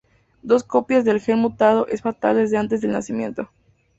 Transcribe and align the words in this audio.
Dos 0.41 0.63
copias 0.63 1.05
del 1.05 1.21
gen 1.21 1.37
mutado 1.37 1.85
es 1.87 2.01
fatal 2.01 2.37
desde 2.37 2.57
antes 2.57 2.81
del 2.81 2.91
nacimiento. 2.91 3.51